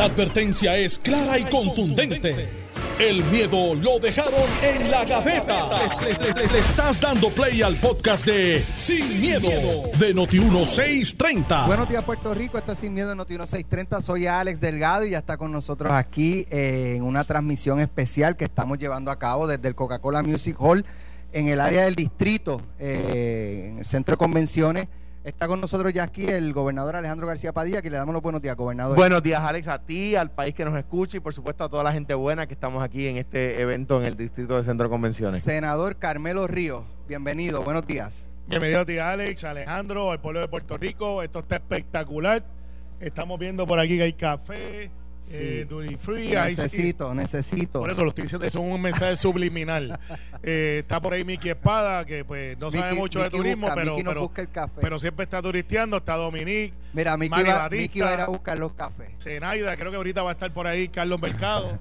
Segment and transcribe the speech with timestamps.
[0.00, 2.48] La advertencia es clara y contundente.
[2.98, 5.68] El miedo lo dejaron en la gaveta.
[6.00, 9.50] Le, estás dando play al podcast de Sin, miedo,
[9.98, 11.66] de Noti1630.
[11.66, 12.56] Buenos días, Puerto Rico.
[12.56, 14.00] Esto es Sin Miedo en Noti 1630.
[14.00, 18.46] Soy Alex Delgado y ya está con nosotros aquí eh, en una transmisión especial que
[18.46, 20.86] estamos llevando a cabo desde el Coca-Cola Music Hall
[21.34, 24.88] en el área del distrito, eh, en el centro de convenciones.
[25.22, 28.40] Está con nosotros ya aquí el gobernador Alejandro García Padilla, que le damos los buenos
[28.40, 28.96] días, gobernador.
[28.96, 31.84] Buenos días, Alex, a ti, al país que nos escucha y por supuesto a toda
[31.84, 34.90] la gente buena que estamos aquí en este evento en el Distrito de Centro de
[34.90, 35.42] Convenciones.
[35.42, 38.30] Senador Carmelo Ríos, bienvenido, buenos días.
[38.46, 41.22] Bienvenido a ti, Alex, Alejandro, al pueblo de Puerto Rico.
[41.22, 42.42] Esto está espectacular.
[42.98, 44.90] Estamos viendo por aquí que hay café,
[45.20, 45.36] Sí.
[45.38, 46.28] eh, duty free.
[46.30, 47.80] necesito, necesito.
[47.80, 49.98] por eso lo estoy diciendo, es un mensaje subliminal.
[50.42, 53.90] Eh, está por ahí Miki Espada, que pues no sabe mucho de turismo, busca, pero,
[53.92, 54.80] Miki nos pero, busca el café.
[54.80, 55.98] pero siempre está turisteando.
[55.98, 58.04] Está Dominique, Mira, Miki va, Batista.
[58.04, 59.10] Va a ir a buscar los cafés.
[59.22, 61.78] Zenaida, creo que ahorita va a estar por ahí Carlos Mercado.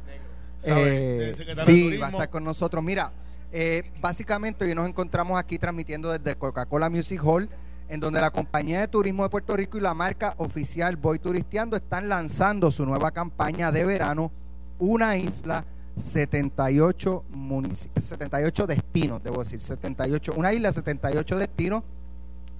[0.66, 2.84] Eh, sí, va a estar con nosotros.
[2.84, 3.14] Mira,
[3.53, 7.50] eh, básicamente hoy nos encontramos aquí transmitiendo desde Coca-Cola Music Hall,
[7.90, 11.76] en donde la compañía de turismo de Puerto Rico y la marca oficial Voy Turisteando
[11.76, 14.31] están lanzando su nueva campaña de verano,
[14.78, 15.66] Una Isla.
[16.00, 21.84] 78 municipios, 78 destinos, debo decir, 78, una isla, 78 destinos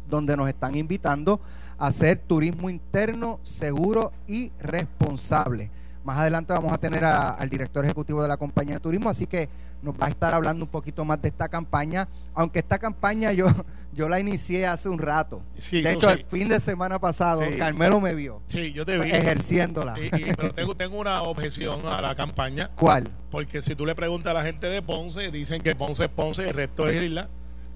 [0.10, 1.40] donde nos están invitando
[1.78, 5.72] a hacer turismo interno seguro y responsable.
[6.04, 9.48] Más adelante vamos a tener al director ejecutivo de la compañía de turismo, así que
[9.82, 13.46] nos va a estar hablando un poquito más de esta campaña, aunque esta campaña yo,
[13.94, 15.42] yo la inicié hace un rato.
[15.58, 17.58] Sí, de hecho, el fin de semana pasado, Sí.
[17.58, 19.10] Carmelo me vio Sí, yo te vi.
[19.12, 19.96] ejerciéndola.
[20.00, 22.70] Y- y- pero tengo, tengo una objeción a la campaña.
[22.76, 23.08] ¿Cuál?
[23.32, 26.44] Porque si tú le preguntas a la gente de Ponce, dicen que Ponce es Ponce
[26.44, 27.30] y el resto es isla.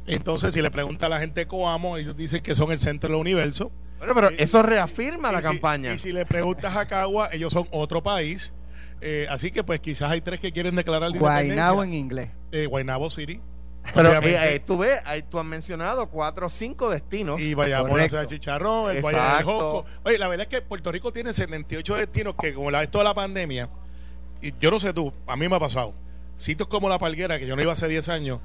[0.05, 3.09] Entonces, si le preguntas a la gente de Coamo, ellos dicen que son el centro
[3.09, 3.71] del universo.
[3.99, 5.93] Bueno, pero eso reafirma la Y si- campaña.
[5.93, 8.51] y si le preguntas a Cagua, ellos son otro país.
[9.05, 12.29] Eh, así que, pues, quizás hay tres que quieren declarar la Guaynabo en inglés.
[12.51, 13.41] Eh, Guaynabo City.
[13.93, 17.41] Pero eh, eh, tú ves, ahí tú has mencionado cuatro o cinco destinos.
[17.41, 18.09] Y vaya por la Correcto.
[18.11, 19.59] ciudad de Chicharrón, el Valle del Exacto.
[19.59, 19.85] Josco.
[20.05, 23.03] Oye, la verdad es que Puerto Rico tiene 78 destinos que, como la esto de
[23.03, 23.69] la pandemia,
[24.41, 25.93] y yo no sé tú, a mí me ha pasado.
[26.37, 28.39] Sitios como La Palguera, que yo no iba hace 10 años,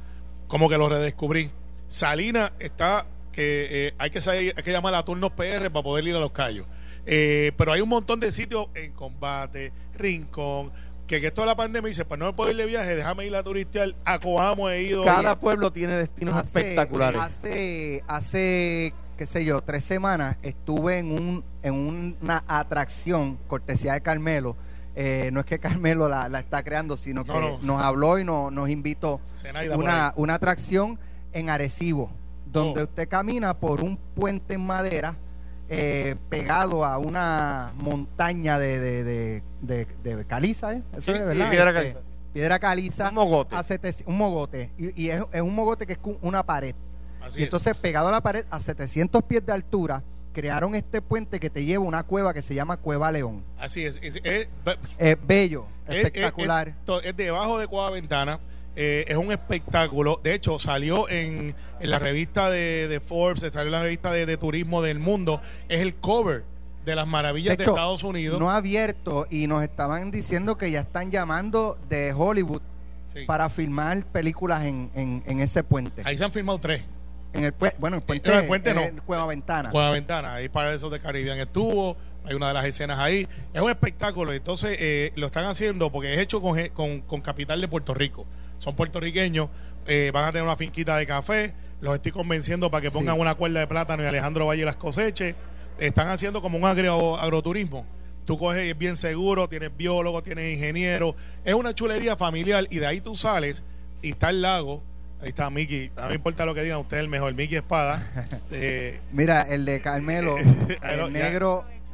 [0.48, 1.50] como que lo redescubrí.
[1.86, 6.04] Salina está que eh, hay que saber- hay que llamar a turnos PR para poder
[6.06, 6.66] ir a los callos.
[7.10, 10.70] Eh, pero hay un montón de sitios en combate, Rincón,
[11.06, 13.24] que, que esto de la pandemia dice, pues no me puedo ir de viaje, déjame
[13.26, 13.94] ir a turistear.
[14.04, 15.04] A Coamo he ido.
[15.04, 17.18] Cada pueblo tiene destinos Hace- espectaculares.
[17.20, 21.72] Hace, hace, qué sé yo, tres semanas estuve en, un, en
[22.22, 24.54] una atracción, cortesía de Carmelo.
[24.94, 27.58] Eh, no es que Carmelo la, la está creando, sino que No, no.
[27.62, 30.98] nos habló y no- nos invitó Zenaida una, una atracción
[31.32, 32.10] en Arecibo,
[32.52, 32.84] donde Oh.
[32.84, 35.14] usted camina por un puente en madera
[35.68, 39.42] eh, pegado a una montaña de, de, de,
[40.02, 40.82] de- de caliza, ¿eh?
[40.92, 41.50] Eso Sí, es sí, verdad.
[41.50, 42.00] piedra Este, caliza.
[42.32, 43.08] piedra caliza.
[43.10, 43.56] Un mogote.
[43.56, 44.70] a 700 un mogote.
[44.78, 46.74] Y, y es, es un mogote que es una pared.
[47.20, 47.46] Así y es.
[47.46, 50.02] entonces, pegado a la pared, a 700 pies de altura,
[50.32, 53.42] crearon este puente que te lleva a una cueva que se llama Cueva León.
[53.58, 53.98] Así es.
[54.02, 54.48] es- es-
[54.98, 56.68] Es bello, Es- espectacular.
[56.68, 58.38] Es, es- es debajo de Cueva Ventana.
[58.78, 60.20] Eh, es un espectáculo.
[60.22, 64.24] De hecho, salió en, en la revista de, de Forbes, salió en la revista de,
[64.24, 65.40] de turismo del mundo.
[65.68, 66.44] Es el cover
[66.84, 68.40] de las maravillas de, hecho, Estados Unidos.
[68.40, 72.62] no ha abierto y nos estaban diciendo que ya están llamando de Hollywood
[73.12, 73.24] Sí.
[73.26, 76.02] para filmar películas en, en, en ese puente.
[76.04, 76.82] Ahí se han firmado tres.
[77.32, 78.80] En el pue- bueno, el puente, no, el puente no.
[78.82, 79.70] en Cueva Ventana.
[79.70, 80.34] Cueva Ventana.
[80.34, 81.96] Ahí para eso de Caribbean estuvo.
[82.26, 83.26] Hay una de las escenas ahí.
[83.54, 84.34] Es un espectáculo.
[84.34, 88.26] Entonces, eh, lo están haciendo porque es hecho con, con, con capital de Puerto Rico.
[88.58, 89.48] Son puertorriqueños.
[89.90, 91.54] eh, van a tener una finquita de café.
[91.80, 92.94] Los estoy convenciendo para que Sí.
[92.98, 95.34] pongan una cuerda de plátano y Alejandro Valle las coseche.
[95.78, 97.86] Están haciendo como un agro, agroturismo.
[98.26, 101.16] Tú coges y es bien seguro, tienes biólogo, tienes ingeniero.
[101.44, 103.64] Es una chulería familiar y de ahí tú sales
[104.02, 104.82] y está el lago.
[105.22, 105.90] Ahí está Miki.
[105.96, 107.32] A mí me importa lo que digan ustedes, el mejor.
[107.34, 108.06] Miki Espada.
[108.52, 110.68] Eh, Mira, el de Carmelo, el
[111.14, 111.30] ya-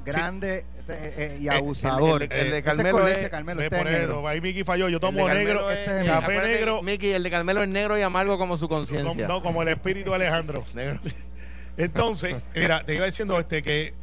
[0.05, 0.11] Sí.
[0.13, 2.23] grande eh, eh, y abusador.
[2.25, 3.59] el- el- el de Carmelo es- leche, Carmelo.
[3.61, 4.29] Ve Este es negro.
[4.29, 4.89] ahí Miki falló.
[4.89, 7.31] Yo El tomo de negro, Carmelo es- este es café acuérdate, negro, Mickey, el de
[7.31, 9.27] Carmelo es negro y amargo como su conciencia.
[9.29, 10.65] no, como el espíritu de Alejandro.
[10.75, 11.01] Negro.
[11.77, 13.95] Entonces, mira, te iba diciendo este que,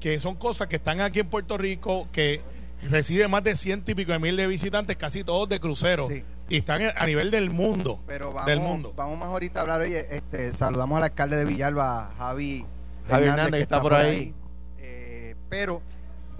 [0.00, 2.40] que son cosas que están aquí en Puerto Rico, que
[2.88, 6.06] recibe más de ciento y pico de mil de visitantes, casi todos de crucero.
[6.06, 6.22] Sí.
[6.48, 7.98] Y están a nivel del mundo.
[8.06, 8.92] Pero del vamos, mundo.
[8.94, 9.80] vamos más ahorita a hablar.
[9.80, 12.64] Oye, este, saludamos al alcalde de Villalba, Javi,
[13.08, 14.16] Javi Hernández, que está por ahí.
[14.28, 14.34] Eh,
[15.56, 15.80] pero,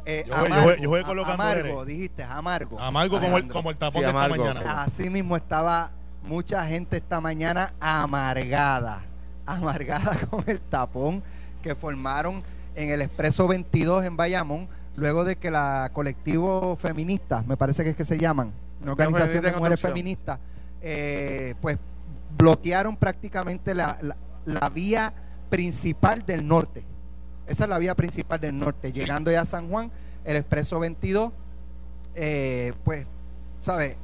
[0.05, 2.79] eh, Yo amargo, yo jugué con los amargo, dijiste, amargo.
[2.79, 4.83] Amargo como el, como el tapón Sí, de esta mañana.
[4.83, 5.91] Así mismo estaba
[6.23, 9.05] mucha gente esta mañana amargada,
[9.47, 11.23] amargada con el tapón
[11.63, 12.43] que formaron
[12.75, 17.91] en el Expreso 22 en Bayamón, luego de que la colectivo feminista, me parece que
[17.91, 18.53] es que se llaman,
[18.83, 20.39] una organización de mujeres feministas,
[20.83, 21.79] eh, pues
[22.37, 23.99] bloquearon prácticamente la,
[24.45, 25.15] la, vía
[25.49, 26.85] principal del norte.
[27.46, 28.93] Esa es la vía principal del norte.
[28.93, 29.90] Llegando ya a San Juan,
[30.25, 31.32] el expreso 22,
[32.14, 33.06] eh, pues,
[33.60, 33.96] ¿sabes?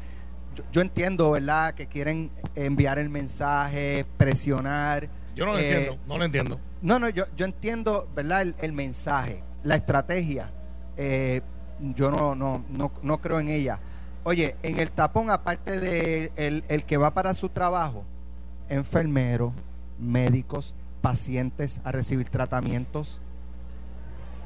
[0.70, 1.74] Yo, entiendo, ¿verdad?
[1.74, 5.08] Que quieren enviar el mensaje, presionar.
[5.34, 6.60] Yo no lo eh, entiendo, no lo entiendo.
[6.82, 8.54] No, no, yo, yo entiendo, ¿verdad?
[8.60, 10.50] El, mensaje, la estrategia.
[10.96, 11.40] Eh,
[11.80, 13.80] yo no, no, no, no creo en ella.
[14.24, 18.04] Oye, en el tapón, aparte de el, el que va para su trabajo,
[18.68, 19.52] enfermeros,
[19.98, 23.20] médicos, pacientes a recibir tratamientos.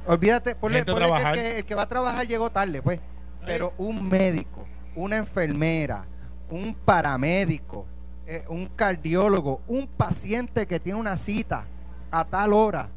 [0.07, 3.01] Olvídate, ponle, que el, que, va a trabajar llegó tarde, pues.
[3.45, 6.05] Pero un médico, una enfermera,
[6.51, 7.87] un paramédico,
[8.27, 11.67] eh, un cardiólogo, un paciente que tiene una cita
[12.11, 12.89] a tal hora.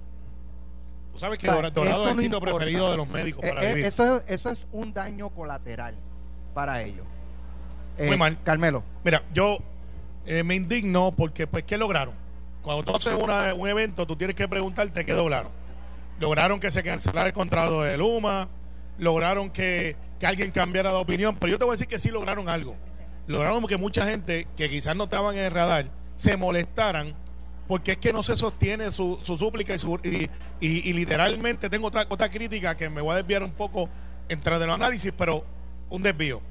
[1.13, 4.17] Tú sabes que Dorado es el sitio preferido de los médicos para eh, eh, Eso,
[4.17, 5.95] es, eso es un daño colateral
[6.53, 7.05] para ellos.
[7.97, 8.37] Muy mal.
[8.43, 8.83] Carmelo.
[9.03, 9.59] Mira, yo
[10.25, 12.13] eh, me indigno porque, pues, ¿qué lograron?
[12.61, 13.13] Cuando tú haces
[13.57, 15.51] un evento, tú tienes que preguntarte qué lograron.
[16.19, 18.49] Lograron que se cancelara el contrato de Luma,
[18.97, 22.49] lograron que, alguien cambiara de opinión, pero yo te voy a decir que sí lograron
[22.49, 22.75] algo.
[23.27, 27.15] Lograron que mucha gente que quizás no estaban en el radar se molestaran
[27.67, 29.99] porque es que no se sostiene su, su súplica y, su,
[30.59, 33.87] y, literalmente tengo otra, otra crítica que me voy a desviar un poco
[34.27, 35.45] entre de los análisis, pero
[35.89, 36.41] un desvío.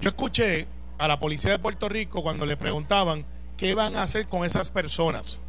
[0.00, 0.66] Yo escuché
[0.98, 3.26] a la policía de Puerto Rico cuando le preguntaban
[3.56, 5.40] qué van a hacer con esas personas.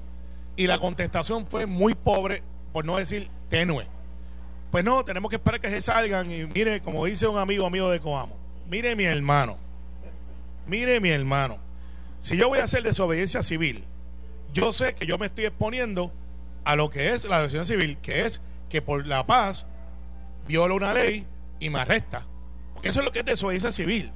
[0.55, 3.87] Y la contestación fue muy pobre, por no decir tenue.
[4.71, 7.89] Pues no, tenemos que esperar que se salgan y mire, como dice un amigo mío
[7.89, 8.35] de Coamo,
[8.69, 9.57] mire mi hermano,
[10.67, 11.57] mire mi hermano,
[12.19, 13.83] si yo voy a hacer desobediencia civil,
[14.53, 16.11] yo sé que yo me estoy exponiendo
[16.65, 19.65] a lo que es la desobediencia civil, que es que por la paz
[20.47, 21.25] viola una ley
[21.59, 22.25] y me arresta.
[22.73, 24.11] Porque eso es lo que es desobediencia civil.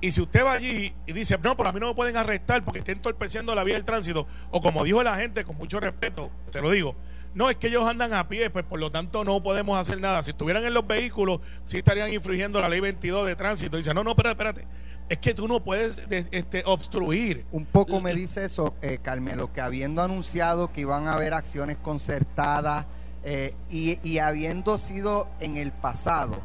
[0.00, 2.64] Y si usted va allí y dice, no, pero a mí no me pueden arrestar
[2.64, 6.30] porque estén entorpeciendo la vía del tránsito, o como dijo la gente, con mucho respeto,
[6.50, 6.94] se lo digo,
[7.34, 10.22] no, es que ellos andan a pie, pues por lo tanto no podemos hacer nada.
[10.22, 13.76] Si estuvieran en los vehículos, sí estarían infringiendo la ley 22 de tránsito.
[13.76, 14.66] Dice, no, no, espérate, espérate.
[15.08, 17.44] Es que tú no puedes este, obstruir.
[17.52, 21.76] Un poco me dice eso, eh, Carmelo, que habiendo anunciado que iban a haber acciones
[21.76, 22.86] concertadas
[23.24, 26.40] eh, y, y habiendo sido en el pasado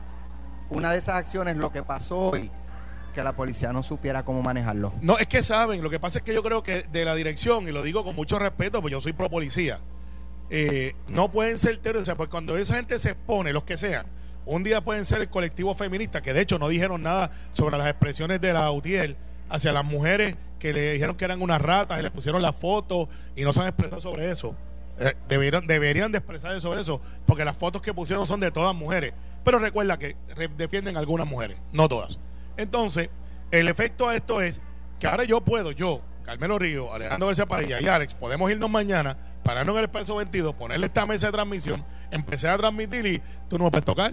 [0.69, 2.51] una de esas acciones lo que pasó hoy
[3.13, 4.93] que la policía no supiera cómo manejarlo.
[5.01, 7.65] No, es que saben, lo que pasa es que yo creo que de la dirección,
[7.67, 9.79] y lo digo con mucho respeto, pues yo soy pro policía,
[10.49, 14.05] eh, no pueden ser terroristas, pues cuando esa gente se expone, los que sean,
[14.45, 17.87] un día pueden ser el colectivo feminista, que de hecho no dijeron nada sobre las
[17.87, 19.17] expresiones de la UTIEL
[19.49, 23.09] hacia las mujeres que le dijeron que eran unas ratas y le pusieron la foto
[23.35, 24.55] y no se han expresado sobre eso.
[24.97, 29.13] Eh, deberían, de expresar sobre eso, porque las fotos que pusieron son de todas mujeres.
[29.43, 30.15] Pero recuerda que
[30.57, 32.19] defienden algunas mujeres, no todas.
[32.57, 33.09] Entonces,
[33.51, 34.61] el efecto de esto es
[34.99, 39.17] que ahora yo puedo, yo, Carmelo Río, Alejandro García Padilla y Alex, podemos irnos mañana,
[39.45, 43.59] pararnos en el Expreso 22, ponerle esta mesa de transmisión, empecé a transmitir y tú
[43.59, 44.11] no me puedes tocar.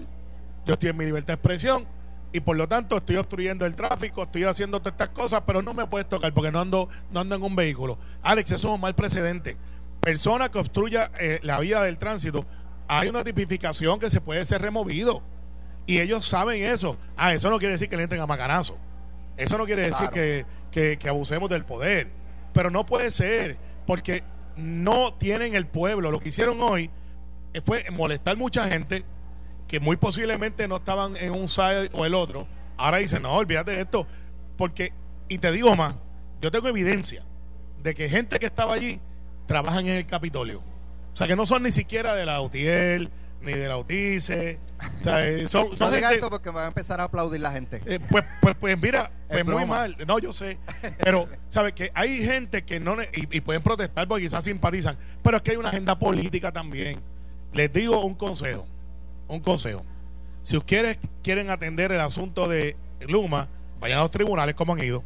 [0.67, 1.87] Yo estoy en mi libertad de expresión
[2.33, 5.73] y por lo tanto estoy obstruyendo el tráfico, estoy haciendo todas estas cosas, pero no
[5.73, 7.97] me puedes tocar porque no ando, no ando en un vehículo.
[8.23, 9.57] Alex, eso es un mal precedente.
[10.03, 12.45] Persona que obstruya eh, la vía del tránsito,
[12.87, 15.23] hay una tipificación que se puede ser removido.
[15.87, 16.99] Y ellos saben eso.
[17.17, 18.77] Ah, eso no quiere decir que le entren a macanazo.
[19.39, 22.09] Eso no quiere decir que, que, abusemos del poder.
[22.53, 23.57] Pero no puede ser,
[23.87, 24.23] porque
[24.57, 26.11] no tienen el pueblo.
[26.11, 26.91] Lo que hicieron hoy
[27.65, 29.05] fue molestar mucha gente
[29.69, 32.47] que muy posiblemente no estaban en un side o el otro.
[32.77, 34.07] Ahora dicen, no, olvídate de esto.
[34.57, 34.93] Porque,
[35.29, 35.95] y te digo más,
[36.41, 37.25] yo tengo evidencia
[37.83, 39.01] de que gente que estaba allí
[39.47, 40.63] trabajan en el Capitolio.
[41.13, 43.11] O sea, que no son ni siquiera de la UTIEL,
[43.43, 44.59] ni de la UTICE.
[45.01, 47.53] O sea, eh, son, no diga eso porque me va a empezar a aplaudir la
[47.53, 47.81] gente.
[47.87, 49.97] Eh, pues, pues, pues mira, pues muy mal.
[50.07, 50.59] No, yo sé.
[50.99, 51.73] Pero, ¿sabes?
[51.73, 53.01] Que hay gente que no.
[53.03, 54.97] Y, y, pueden protestar porque quizás simpatizan.
[55.23, 57.01] Pero es que hay una agenda política también.
[57.53, 58.67] Les digo un consejo.
[59.29, 59.85] Un consejo.
[60.43, 63.49] Si ustedes quieren atender el asunto de Luma,
[63.81, 65.05] vayan a los tribunales como han ido.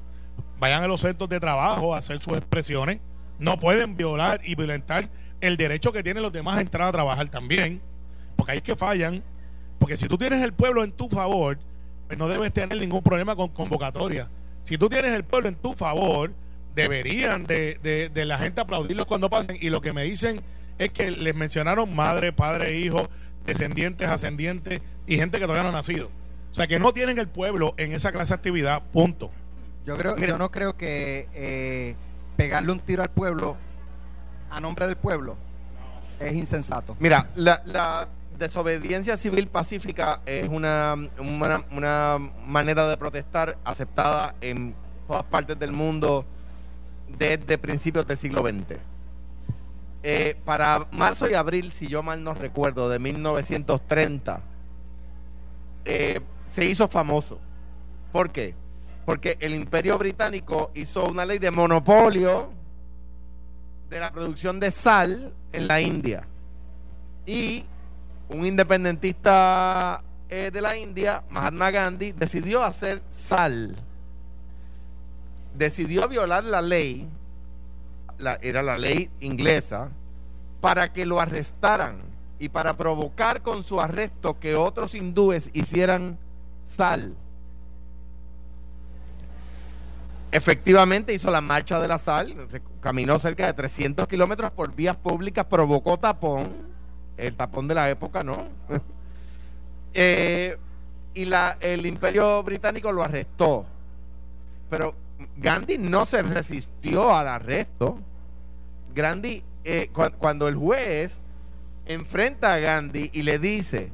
[0.58, 3.00] Vayan a los centros de trabajo a hacer sus expresiones.
[3.38, 7.28] No pueden violar y violentar el derecho que tienen los demás a entrar a trabajar
[7.28, 7.82] también
[8.36, 9.22] porque ahí es que fallan.
[9.78, 11.58] Porque si tú tienes el pueblo en tu favor,
[12.06, 14.28] pues no debes tener ningún problema con convocatoria.
[14.64, 16.32] Si tú tienes el pueblo en tu favor,
[16.74, 19.56] deberían de, de, la gente aplaudirlos cuando pasen.
[19.60, 20.40] Y lo que me dicen
[20.78, 23.08] es que les mencionaron madre, padre, hijo,
[23.44, 26.10] descendientes, ascendientes y gente que todavía no ha nacido.
[26.52, 29.30] O sea, que no tienen el pueblo en esa clase de actividad, punto.
[29.84, 31.94] Yo, creo, yo no creo que eh,
[32.36, 33.56] pegarle un tiro al pueblo
[34.50, 35.36] a nombre del pueblo
[36.18, 36.96] es insensato.
[36.98, 44.74] Mira, la, la desobediencia civil pacífica es una, una, manera de protestar aceptada en
[45.06, 46.24] todas partes del mundo
[47.18, 48.78] desde principios del siglo XX.
[50.02, 54.40] Eh, para marzo y abril, si yo mal no recuerdo, de 1930,
[55.84, 56.20] eh,
[56.52, 57.38] se hizo famoso.
[58.12, 58.54] ¿Por qué?
[59.04, 62.50] Porque el imperio británico hizo una ley de monopolio
[63.90, 66.26] de la producción de sal en la India.
[67.24, 67.64] Y
[68.28, 73.76] un independentista eh, de la India, Mahatma Gandhi, decidió hacer sal.
[75.54, 77.08] Decidió violar la ley,
[78.18, 79.88] la, era la ley inglesa,
[80.60, 82.00] para que lo arrestaran
[82.38, 86.18] y para provocar con su arresto que otros hindúes hicieran
[86.66, 87.14] sal.
[90.32, 92.48] Efectivamente hizo la marcha de la sal,
[92.80, 96.65] caminó cerca de 300 kilómetros por vías públicas, provocó tapón,
[97.16, 98.48] el tapón de la época, ¿no?
[99.98, 100.58] Eh,
[101.14, 103.64] y la, el imperio británico lo arrestó.
[104.68, 104.94] Pero
[105.38, 107.98] Gandhi no se resistió al arresto.
[108.94, 111.18] Gandhi, eh, cuando el juez
[111.86, 113.90] enfrenta a Gandhi y le dice,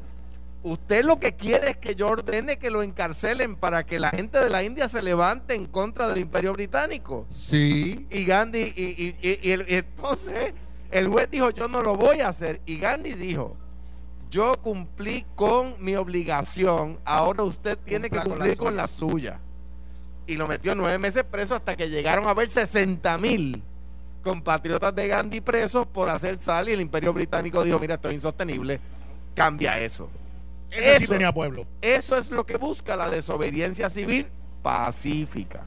[0.62, 4.38] usted lo que quiere es que yo ordene que lo encarcelen para que la gente
[4.38, 7.26] de la India se levante en contra del imperio británico.
[7.30, 8.06] Sí.
[8.10, 9.16] Y Gandhi, y,
[9.74, 10.54] entonces
[10.92, 12.60] el juez dijo, yo no lo voy a hacer.
[12.66, 13.56] Y Gandhi dijo,
[14.30, 19.40] yo cumplí con mi obligación, ahora usted tiene que cumplir con la, suya.
[20.26, 23.62] Y lo metió nueve meses preso hasta que llegaron a ver 60 mil
[24.22, 28.14] compatriotas de Gandhi presos por hacer sal y el imperio británico dijo, mira, esto es
[28.14, 28.78] insostenible,
[29.34, 30.08] cambia eso.
[30.70, 31.66] Ese eso, sí tenía pueblo.
[31.80, 34.28] Eso es lo que busca la desobediencia civil
[34.62, 35.66] pacífica.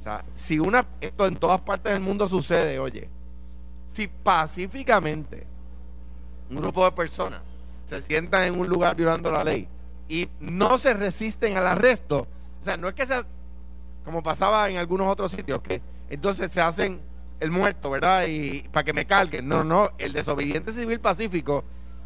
[0.00, 3.10] O sea, si una, esto en todas partes del mundo sucede, oye,
[3.98, 5.44] si pacíficamente
[6.48, 7.40] un grupo de personas
[7.90, 9.66] se sientan en un lugar violando la ley
[10.08, 12.28] y no se resisten al arresto,
[12.60, 13.26] o sea, no es que sea
[14.04, 17.00] como pasaba en algunos otros sitios, que entonces se hacen
[17.40, 18.26] el muerto, ¿verdad?
[18.28, 19.48] Y para que me carguen.
[19.48, 21.64] No, no, el desobediente civil pacífico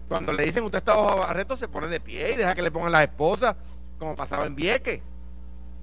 [0.09, 2.71] cuando le dicen usted está bajo arresto, se pone de pie y deja que le
[2.71, 3.55] pongan las esposas,
[3.99, 5.03] como pasaba en Vieque.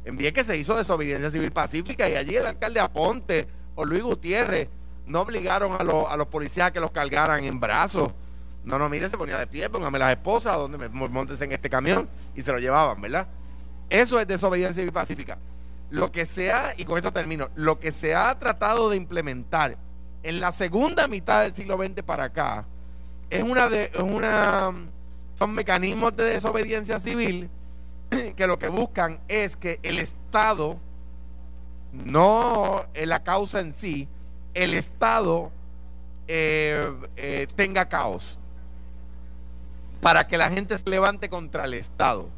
[0.06, 4.70] En Vieque se hizo desobediencia civil pacífica y allí el alcalde Aponte o Luis Gutiérrez
[5.10, 8.12] no obligaron a, los, a los policías a que los cargaran en brazos.
[8.64, 11.70] No, no, mire, se ponía de pie, póngame las esposas, donde me montes en este
[11.70, 13.28] camión y se lo llevaban, ¿verdad?
[13.90, 15.38] Eso es desobediencia civil pacífica.
[15.90, 19.78] Lo que se ha, y con esto termino, lo que se ha tratado de implementar
[20.22, 22.66] en la segunda mitad del siglo XX para acá,
[23.32, 24.74] es una de una
[25.34, 27.50] son mecanismos de desobediencia civil
[28.36, 30.78] que lo que buscan es que el Estado
[31.94, 34.08] no la causa en sí
[34.54, 35.52] el Estado
[36.28, 38.38] eh, eh, tenga caos
[40.02, 42.30] para que la gente se levante contra el Estado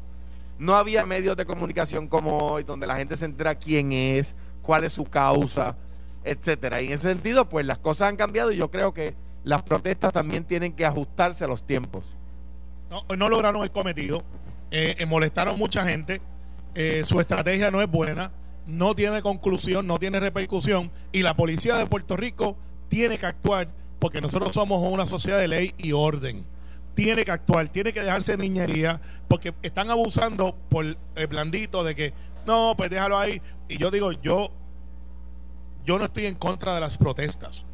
[0.58, 4.84] no había medios de comunicación como hoy donde la gente se entera quién es cuál
[4.84, 5.76] es su causa
[6.24, 9.14] etcétera y en ese sentido pues las cosas han cambiado y yo creo que
[9.44, 12.04] las protestas también tienen que ajustarse a los tiempos.
[12.90, 14.22] No, no lograron el cometido,
[14.70, 16.20] eh, eh, molestaron mucha gente,
[16.74, 18.30] eh, su estrategia no es buena,
[18.66, 22.56] no tiene conclusión, no tiene repercusión y la policía de Puerto Rico
[22.88, 26.44] tiene que actuar porque nosotros somos una sociedad de ley y orden.
[26.94, 31.94] Tiene que actuar, tiene que dejarse de niñería porque están abusando por el blandito de
[31.94, 32.12] que
[32.46, 33.40] no, pues déjalo ahí.
[33.68, 34.50] Y yo digo, yo,
[35.84, 37.64] yo no estoy en contra de las protestas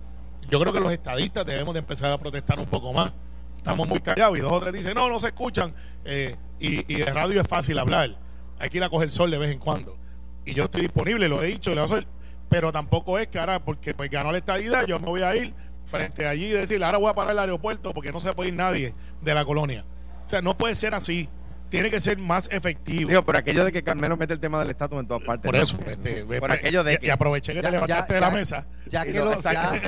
[0.48, 3.12] yo creo que los estadistas debemos de empezar a protestar un poco más.
[3.56, 5.74] Estamos muy callados y dos o tres dicen, no, no se escuchan.
[6.04, 8.16] Eh, y, de radio es fácil hablar.
[8.58, 9.96] Hay que ir a coger sol de vez en cuando.
[10.44, 12.00] Y yo estoy disponible, lo he dicho, a
[12.48, 15.52] pero tampoco es que ahora, porque pues ganó la estadidad, yo me voy a ir
[15.84, 18.54] frente allí y decir, ahora voy a parar el aeropuerto porque no se puede ir
[18.54, 19.84] nadie de la colonia.
[20.24, 21.28] O sea, no puede ser así
[21.68, 23.08] tiene que ser más efectivo.
[23.08, 25.44] Digo, por aquello de que Carmelo mete el tema del estatus en todas partes.
[25.44, 28.66] Por eso, este, por aquello de que, y aproveché que te levantaste de la mesa.
[28.88, 29.40] Ya que, lo,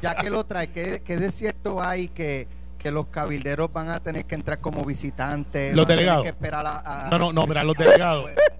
[0.02, 4.00] ya, que lo trae, ¿qué, qué de cierto hay que, que los cabilderos van a
[4.00, 5.75] tener que entrar como visitantes?
[5.75, 6.26] Los delegados.
[7.11, 8.30] No, no, no, mira, los delegados.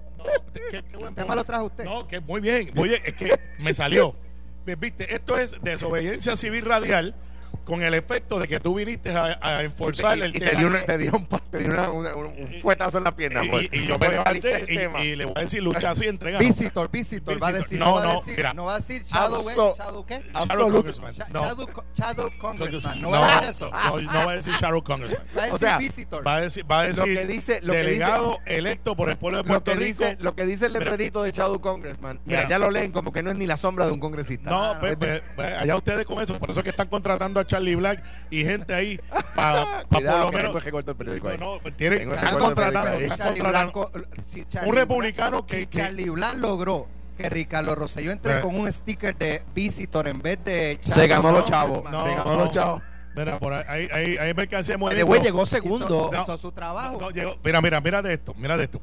[0.71, 0.83] ¿Qué,
[1.15, 1.83] tema lo trajo usted?
[1.83, 4.13] No, que muy bien, bien, es que me salió.
[4.79, 7.15] Viste, esto es desobediencia civil radial
[7.63, 10.51] con el efecto de que tú viniste a, a enforzar el tema.
[10.51, 13.41] Te dio, un, te dio una, un fuetazo en la pierna.
[13.49, 13.69] Pues.
[13.71, 16.39] Y, yo me levanté y, y, le voy a decir lucha así entrega.
[16.39, 17.79] Visitor, visitor, va a decir.
[17.79, 18.53] No, no, mira.
[18.53, 20.21] No va a decir Shadow, Shadow ¿qué?
[20.33, 21.13] Shadow Congressman.
[21.13, 23.01] Shadow, Shadow Congressman.
[23.01, 23.71] No, va a decir eso.
[23.71, 25.27] No, va a decir Shadow Congressman.
[25.37, 26.27] Va a decir o sea, Visitor.
[26.27, 29.09] Va a decir, va a decir lo que dice, lo delegado que dice, electo por
[29.09, 30.03] el pueblo de Puerto lo que Rico.
[30.03, 32.19] Dice, lo que dice el letrerito de Shadow Congressman.
[32.25, 34.49] Mira, ya lo leen como que no es ni la sombra de un congresista.
[34.49, 36.37] No, pues, pues, pues allá ustedes con eso.
[36.39, 38.99] Por eso es que están contratando a Charlie Black y gente ahí
[39.35, 40.49] para por Cuidado, lo que menos.
[40.49, 41.37] tengo el recorte del periódico ahí.
[41.37, 43.71] No, no, tienen- Tengo el están contratando, Si están Charlie contratando.
[43.91, 48.37] Blanco- si Charlie Un republicano que- si que- Charlie Blanc logró que Ricardo Rosselló entre
[48.37, 48.41] Eh.
[48.41, 51.83] con un sticker de visitor en vez de Se ganó los chavos.
[51.91, 52.35] No, se ganó no.
[52.45, 52.81] los chavos.
[53.15, 56.09] Mira, por ahí hay, hay, hay mercancía muy De güey llegó segundo.
[56.13, 56.97] Hizo, hizo su trabajo.
[56.99, 58.81] No, llegó- mira, mira, mira de esto, mira de esto.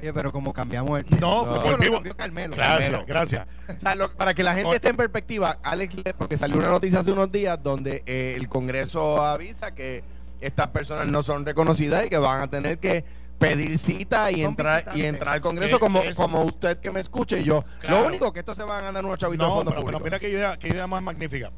[0.00, 1.54] Oye, pero como cambiamos el No, No.
[1.56, 2.00] lo Carmelo.
[2.00, 3.04] Gracias, Carmelo.
[3.06, 3.46] gracias.
[3.76, 6.68] O sea, lo- para que la gente esté en perspectiva, Alex, le- porque salió una
[6.68, 10.02] noticia hace unos días donde eh, el Congreso avisa que
[10.40, 13.04] estas personas no son reconocidas y que van a tener que
[13.38, 15.04] pedir cita y Son entrar y visitantes.
[15.14, 17.64] entrar al Congreso Eh, como, como usted que me escuche yo.
[17.80, 18.00] Claro.
[18.02, 19.98] Lo único que estos se van a ganar unos chavitos de No, fondos pero, pero
[19.98, 20.04] públicos.
[20.04, 21.50] mira qué idea, qué idea más magnífica.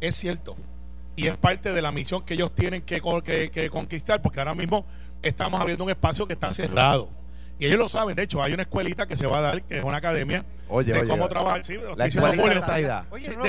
[0.00, 0.56] Es cierto.
[1.16, 4.54] Y es parte de la misión que ellos tienen que, que- que conquistar, porque ahora
[4.54, 4.84] mismo
[5.22, 7.08] estamos abriendo un espacio que está cerrado.
[7.58, 8.14] Y ellos lo saben.
[8.16, 10.92] De hecho, hay una escuelita que se va a dar, que es una academia Oye,
[10.92, 11.32] de oye, cómo oye.
[11.32, 11.64] trabajar.
[11.64, 12.82] Sí, La escuelita de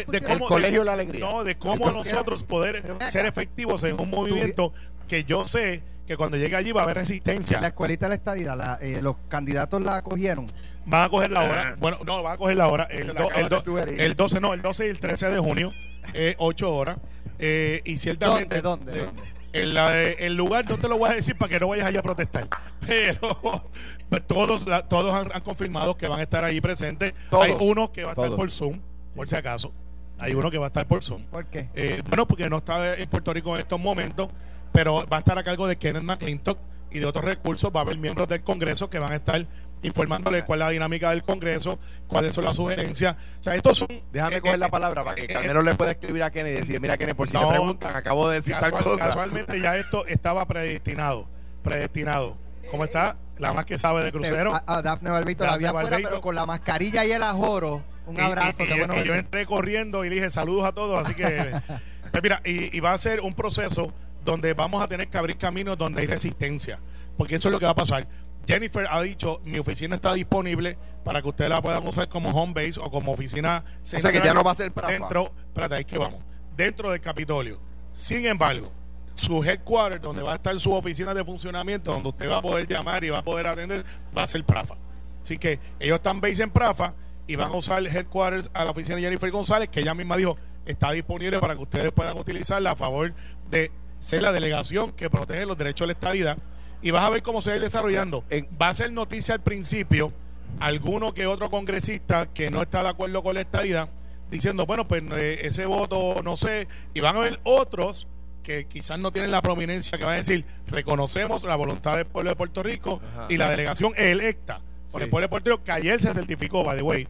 [0.07, 0.17] De-.
[0.33, 1.25] El colegio de la alegría.
[1.29, 4.73] No, de cómo nosotros poder ser efectivos en un movimiento
[5.07, 7.59] que yo sé que cuando llegue allí va a haber La resistencia.
[7.59, 10.45] escuelita de la estadidad, la- eh, los candidatos la cogieron.
[10.85, 11.75] Van a coger la hora.
[11.79, 12.85] Bueno, no, van a coger la hora.
[12.85, 14.01] El, la do- acabas el, do- de sugerir.
[14.01, 15.73] el 12, no, el 12 y el 13 de junio,
[16.13, 16.97] eh, 8 horas.
[17.39, 18.61] Eh, y ciertamente.
[18.61, 19.21] ¿Dónde, dónde, eh, dónde?
[19.63, 22.47] El lugar no te lo voy a decir para que no vayas allá a protestar.
[22.87, 23.61] Pero
[24.09, 27.13] pues, todos, la- todos han, han confirmado que van a estar ahí presentes.
[27.29, 27.45] Todos.
[27.45, 28.79] Hay uno que va a estar por Zoom,
[29.15, 29.71] por si acaso.
[30.19, 31.23] Hay uno que va a estar por Zoom.
[31.25, 31.69] ¿Por qué?
[31.75, 34.29] Eh, bueno, porque no está en Puerto Rico en estos momentos,
[34.71, 36.57] pero va a estar a cargo de Kenneth McClintock
[36.91, 37.71] y de otros recursos.
[37.75, 39.45] Va a haber miembros del Congreso que van a estar
[39.83, 43.15] informándole cuál es la dinámica del Congreso, cuáles son las sugerencias.
[43.39, 43.87] O sea, estos son.
[44.11, 46.55] Déjame eh, coger eh, la palabra para que eh, Carmelo le pueda escribir a Kennedy
[46.57, 47.41] y decir, mira Kennedy, por si No.
[47.41, 49.07] te preguntan, acabo de decir tal casual- cosa.
[49.07, 51.27] Casualmente ya esto estaba predestinado.
[51.63, 52.37] Predestinado.
[52.71, 53.17] ¿Cómo está?
[53.37, 54.55] La más que sabe de crucero.
[54.55, 56.09] Eh, A, a Dafne Balbito la Dafne Balbito.
[56.09, 57.83] pero con la mascarilla y el ajoro.
[58.07, 60.71] Un Y- abrazo, y- y- qué bueno y yo entré corriendo y dije saludos a
[60.71, 61.25] todos, así que
[62.11, 63.93] pues mira, y, y va a ser un proceso
[64.23, 66.79] donde vamos a tener que abrir caminos donde hay resistencia,
[67.17, 68.07] porque eso es lo que va a pasar.
[68.47, 72.53] Jennifer ha dicho, mi oficina está disponible para que ustedes la puedan usar como home
[72.53, 75.75] base o como oficina O sea que ya no va a ser para dentro, espérate,
[75.75, 76.21] ahí que vamos,
[76.55, 77.59] dentro del Capitolio.
[77.91, 78.71] Sin embargo,
[79.15, 82.67] su headquarter, donde va a estar su oficina de funcionamiento, donde usted va a poder
[82.67, 83.83] llamar y va a poder atender,
[84.15, 84.75] va a ser Prafa.
[85.21, 86.93] Así que ellos están base en Prafa
[87.25, 90.15] y van a usar el headquarters a la oficina de Jennifer González, que ella misma
[90.15, 93.13] dijo está disponible para que ustedes puedan utilizarla a favor
[93.49, 96.37] de ser la delegación que protege los derechos de la estadidad.
[96.81, 98.23] Y vas a ver cómo se va a ir desarrollando.
[98.61, 100.13] Va a ser noticia al principio
[100.59, 103.89] alguno que otro congresista que no está de acuerdo con la estadidad
[104.29, 108.07] diciendo, bueno, pues eh, ese voto no sé, y van a haber otros
[108.43, 112.29] que quizás no tienen la prominencia que van a decir, reconocemos la voluntad del pueblo
[112.29, 113.27] de Puerto Rico Ajá.
[113.29, 114.61] y la delegación electa
[114.91, 117.07] por el pueblo de Puerto Rico, que ayer se certificó, by the way.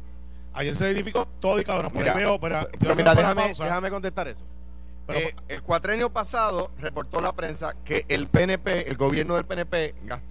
[0.54, 1.92] Ayer se certificó todo y cada uno.
[1.94, 3.66] Mira, veo, pero, mira, pausa.
[3.66, 4.42] déjame contestar eso.
[5.10, 10.22] Eh, el cuatrenio pasado reportó la prensa que el PNP, el gobierno del PNP, gas-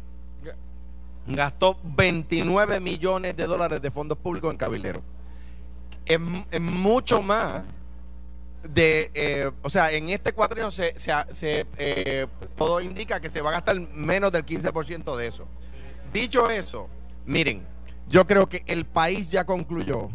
[1.27, 5.03] gastó 29 millones de dólares de fondos públicos en cabildero.
[6.05, 7.65] Es, mu- es mucho más
[8.69, 13.41] de, eh, o sea, en este cuatrenio se, se, se, eh, todo indica que se
[13.41, 15.47] va a gastar menos del 15% de eso.
[16.13, 16.89] Dicho eso,
[17.25, 17.67] miren,
[18.09, 20.11] yo creo que el país ya concluyó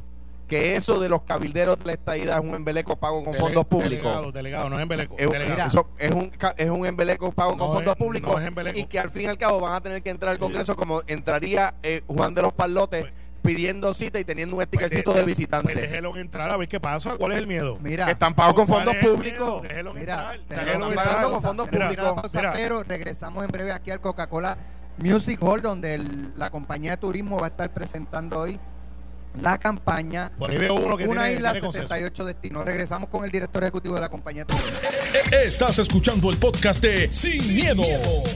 [0.52, 3.66] que eso de los cabilderos de la estadidad es un embeleco pago con Dele- fondos
[3.66, 4.04] públicos.
[4.04, 5.16] Delegado, delegado, no es embeleco.
[5.18, 5.50] Es, delegado.
[5.52, 5.66] Mira.
[5.68, 8.48] eso es un, ca- es un embeleco pago No con fondos es- públicos no es
[8.48, 8.78] embeleco.
[8.78, 11.02] y que al fin y al cabo van a tener que entrar al Congreso como
[11.08, 15.22] entraría eh, Juan de los Palotes Pues- pidiendo cita y teniendo un Pues stickercito de-
[15.22, 15.72] de visitante.
[15.74, 17.16] Pues déjelo entrar a ver qué pasa.
[17.18, 17.78] ¿Cuál es el miedo?
[17.82, 19.62] Mira, que están pagos con ¿Cuál fondos públicos.
[19.64, 22.14] Déjelo Mira, entrar, están pagando con fondos públicos.
[22.54, 24.58] pero regresamos en breve aquí al Coca-Cola
[24.98, 28.60] Music Hall, donde el- la compañía de turismo va a estar presentando hoy
[29.39, 31.88] la campaña Por ahí veo uno que Una tiene, isla, tiene consenso.
[31.88, 32.65] 78 destinos.
[32.65, 34.80] Regresamos con el director ejecutivo de la compañía de turismo.
[35.44, 37.84] Estás escuchando el podcast de Sin, miedo,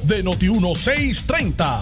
[0.04, 1.82] de Noti1630.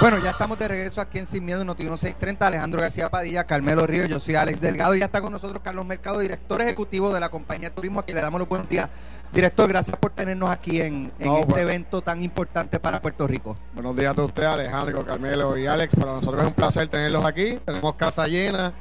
[0.00, 2.46] Bueno, ya estamos de regreso aquí en Sin Miedo, Noti 1630.
[2.46, 5.86] Alejandro García Padilla, Carmelo Río, yo soy Alex Delgado y ya está con nosotros Carlos
[5.86, 8.88] Mercado, director ejecutivo de la compañía de turismo, a quien le damos los buenos días.
[9.32, 11.62] Director, gracias por tenernos aquí en, en No, este bueno.
[11.68, 13.56] evento tan importante para Puerto Rico.
[13.72, 15.96] Buenos días a ustedes, Alejandro, Carmelo y Alex.
[15.96, 17.58] Para nosotros es un placer tenerlos aquí.
[17.64, 18.74] Tenemos casa llena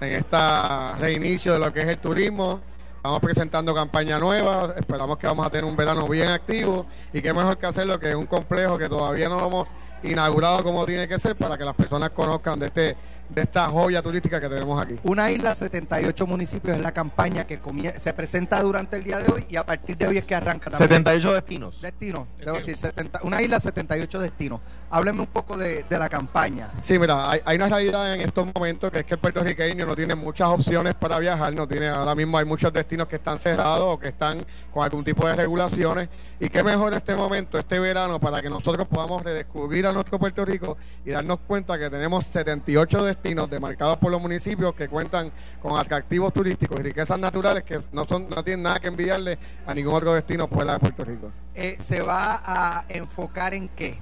[0.00, 0.36] en este
[0.98, 2.60] reinicio de lo que es el turismo.
[2.96, 4.72] Estamos presentando campaña nueva.
[4.78, 6.86] Esperamos que vamos a tener un verano bien activo.
[7.12, 9.68] Y qué mejor que hacerlo que en un complejo que todavía no lo hemos
[10.02, 12.96] inaugurado como tiene que ser para que las personas conozcan de este
[13.28, 14.96] de esta joya turística que tenemos aquí.
[15.02, 17.60] Una isla, 78 municipios es la campaña que
[17.98, 20.70] se presenta durante el día de hoy y a partir de hoy es que arranca.
[20.70, 20.88] También.
[20.88, 21.80] 78 destinos.
[21.80, 24.60] Destinos, debo decir, 70, una isla, 78 destinos.
[24.90, 26.70] Hábleme un poco de, la campaña.
[26.82, 29.96] Sí, mira, hay, hay, una realidad en estos momentos que es que el puertorriqueño no
[29.96, 33.94] tiene muchas opciones para viajar, no tiene, ahora mismo hay muchos destinos que están cerrados
[33.94, 38.20] o que están con algún tipo de regulaciones y qué mejor este momento, este verano,
[38.20, 43.04] para que nosotros podamos redescubrir a nuestro Puerto Rico y darnos cuenta que tenemos 78
[43.04, 47.80] destinos destinos demarcados por los municipios que cuentan con atractivos turísticos y riquezas naturales que
[47.92, 51.30] no son no tienen nada que enviarle a ningún otro destino fuera de Puerto Rico.
[51.54, 53.98] Eh, ¿Se va a enfocar en qué?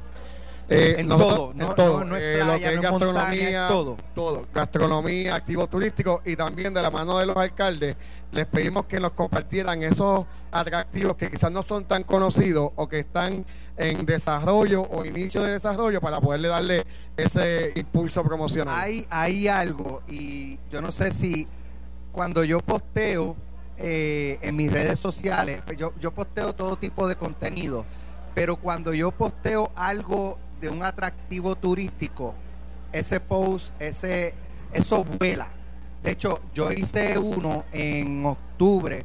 [0.68, 3.96] Eh, en, todo, en todo, eh, lo que es gastronomía, todo.
[4.16, 7.94] todo, gastronomía, activos turísticos y también de la mano de los alcaldes
[8.32, 12.98] les pedimos que nos compartieran esos atractivos que quizás no son tan conocidos o que
[12.98, 13.46] están
[13.76, 16.86] en desarrollo o inicio de desarrollo para poderle darle
[17.16, 18.74] ese impulso promocional.
[18.78, 21.46] Hay, hay algo y yo no sé si
[22.12, 23.36] cuando yo posteo
[23.76, 27.84] eh, en mis redes sociales, pues yo, yo posteo todo tipo de contenido,
[28.34, 32.34] pero cuando yo posteo algo de un atractivo turístico,
[32.92, 34.34] ese post, ese,
[34.72, 35.50] eso vuela.
[36.02, 39.04] De hecho, yo hice uno en octubre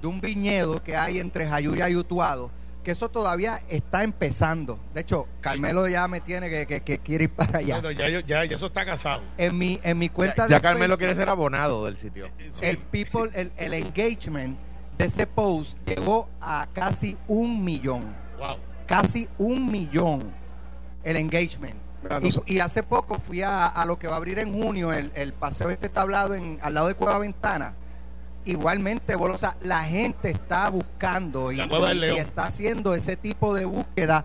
[0.00, 2.50] de un viñedo que hay entre Jayuya y Utuado,
[2.82, 4.78] que eso todavía está empezando.
[4.94, 7.82] De hecho, Carmelo ya me tiene que, que, quiere ir para allá.
[7.92, 9.22] ya, ya, eso está casado.
[9.36, 12.28] En mi, en mi cuenta ya, Carmelo quiere ser abonado del sitio.
[12.60, 14.58] El people, el, el engagement
[14.96, 18.14] de ese post llegó a casi un millón.
[18.38, 18.56] Wow.
[18.86, 20.32] Casi un millón
[21.04, 21.76] el engagement.
[22.46, 25.68] Y, hace poco fui a, lo que va a abrir en junio, el, el paseo
[25.68, 27.74] este tablado en, al lado de Cueva Ventana.
[28.44, 34.24] Igualmente, o sea, la gente está buscando y, está haciendo ese tipo de búsqueda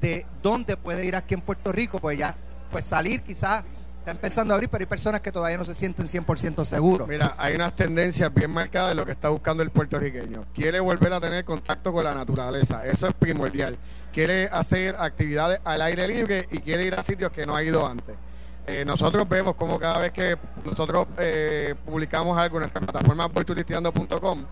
[0.00, 2.36] de dónde puede ir aquí en Puerto Rico, pues ya,
[2.70, 3.64] pues salir quizás
[4.02, 7.08] está empezando a abrir, pero hay personas que todavía no se sienten 100% seguros.
[7.08, 10.44] Mira, hay unas tendencias bien marcadas de lo que está buscando el puertorriqueño.
[10.52, 13.78] Quiere volver a tener contacto con la naturaleza, eso es primordial.
[14.12, 17.86] Quiere hacer actividades al aire libre y quiere ir a sitios que no ha ido
[17.86, 18.16] antes.
[18.66, 24.44] Eh, nosotros vemos como cada vez que nosotros eh, publicamos algo en nuestra plataforma voyturisteando.com,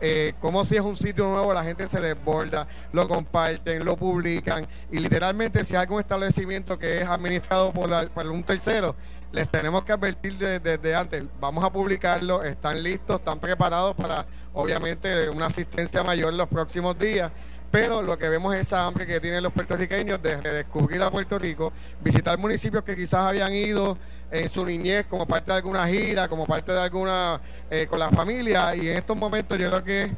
[0.00, 4.66] eh, como si es un sitio nuevo, la gente se desborda, lo comparten, lo publican
[4.92, 8.94] y literalmente si hay algún establecimiento que es administrado por, por un tercero,
[9.32, 15.28] les tenemos que advertir desde, antes, vamos a publicarlo, están listos, están preparados para obviamente
[15.28, 17.32] una asistencia mayor los próximos días
[17.70, 21.38] pero lo que vemos es esa hambre que tienen los puertorriqueños de redescubrir a Puerto
[21.38, 23.98] Rico, visitar municipios que quizás habían ido
[24.30, 28.10] en su niñez como parte de alguna gira, como parte de alguna eh, con la
[28.10, 28.74] familia.
[28.76, 30.12] Y en estos momentos yo creo que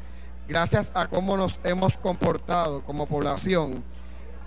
[0.47, 3.83] gracias a cómo nos hemos comportado como población,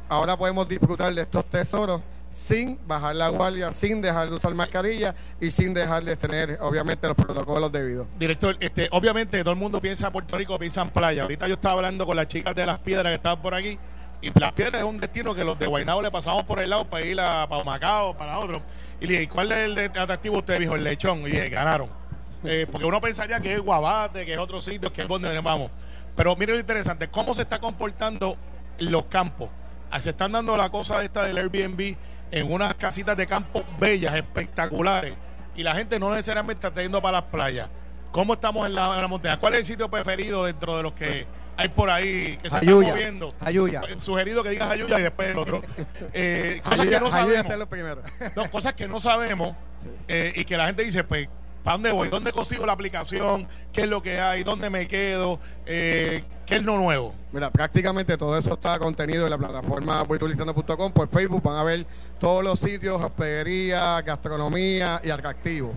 [0.09, 2.01] ahora podemos disfrutar de estos tesoros
[2.33, 7.07] sin bajar la guardia, sin dejar de usar mascarilla y sin dejar de tener, obviamente,
[7.07, 8.07] los protocolos debidos.
[8.19, 11.23] Director, este, obviamente todo el mundo piensa en Puerto Rico, piensa en playa.
[11.23, 13.79] Ahorita yo estaba hablando con las chicas de las piedras que estaban por aquí.
[14.23, 16.85] Y las piedras es un destino que los de Guaynabo le pasamos por el lado
[16.89, 18.63] para ir a para Macao, para otro.
[19.01, 20.59] Y le dije, ¿cuál es el atractivo usted?
[20.59, 21.21] Dijo, el lechón.
[21.23, 21.91] Y dije, ganaron.
[22.45, 25.71] Eh, porque uno pensaría que es Guabate, que es otro sitio, que es donde vamos.
[26.17, 28.37] Pero mire lo interesante, cómo se está comportando
[28.79, 29.51] los campos.
[29.91, 31.97] Ah, se están dando la cosa esta del Airbnb
[32.33, 35.15] en unas casitas de campo bellas, espectaculares,
[35.55, 37.69] y la gente no necesariamente está yendo para las playas.
[38.11, 39.39] ¿Cómo estamos en la, montaña?
[39.39, 42.75] ¿Cuál es el sitio preferido dentro de los que hay por ahí que se están
[42.75, 43.33] moviendo?
[43.41, 43.83] Ayuya.
[43.89, 45.63] Eh, sugerido que digas Ayuya y después el otro.
[46.15, 47.53] Eh, cosas que no sabemos.
[48.37, 49.55] No, cosas que no sabemos
[50.09, 51.29] eh, y que la gente dice, pues
[51.63, 52.09] ¿Para dónde voy?
[52.09, 53.47] ¿Dónde consigo la aplicación?
[53.73, 54.43] ¿Qué es lo que hay?
[54.43, 55.39] ¿Dónde me quedo?
[55.65, 57.15] Eh, ¿Qué es lo nuevo?
[57.31, 60.93] Mira, prácticamente todo eso está contenido en la plataforma voyturistando.com.
[60.93, 61.87] Por Facebook van a ver
[62.19, 65.73] todos los sitios, hospedería, gastronomía y atractivos.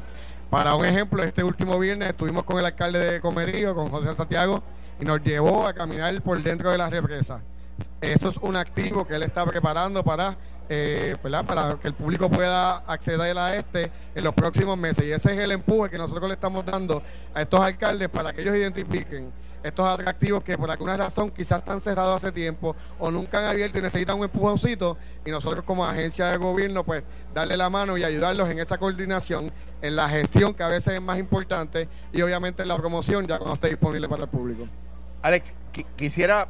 [0.49, 4.63] Para un ejemplo, este último viernes estuvimos con el alcalde de Comerío, con José Santiago,
[4.99, 7.41] y nos llevó a caminar por dentro de la represa.
[8.01, 10.35] Eso es un activo que él está preparando para
[10.69, 15.05] eh, para que el público pueda acceder a este en los próximos meses.
[15.05, 17.01] Y ese es el empuje que nosotros le estamos dando
[17.33, 19.31] a estos alcaldes para que ellos identifiquen
[19.65, 23.79] estos atractivos que por alguna razón quizás están cerrados hace tiempo o nunca han abierto
[23.79, 28.03] y necesitan un empujoncito y nosotros como agencia de gobierno pues darle la mano y
[28.03, 29.51] ayudarlos en esa coordinación,
[29.81, 33.39] en la gestión que a veces es más importante y obviamente en la promoción ya
[33.39, 34.67] cuando esté disponible para el público.
[35.23, 35.51] Alex,
[35.95, 36.47] quisiera